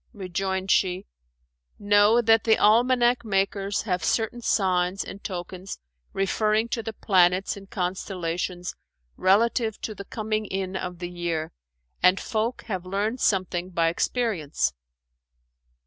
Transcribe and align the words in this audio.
Rejoined 0.15 0.71
she, 0.71 1.05
"Know 1.77 2.23
that 2.23 2.43
the 2.43 2.57
almanack 2.57 3.23
makers 3.23 3.83
have 3.83 4.03
certain 4.03 4.41
signs 4.41 5.03
and 5.03 5.23
tokens, 5.23 5.77
referring 6.11 6.69
to 6.69 6.81
the 6.81 6.93
planets 6.93 7.55
and 7.55 7.69
constellations 7.69 8.73
relative 9.15 9.79
to 9.81 9.93
the 9.93 10.05
coming 10.05 10.47
in 10.47 10.75
of 10.75 10.97
the 10.97 11.11
year; 11.11 11.51
and 12.01 12.19
folk 12.19 12.63
have 12.63 12.83
learned 12.83 13.19
something 13.21 13.69
by 13.69 13.89
experience." 13.89 14.73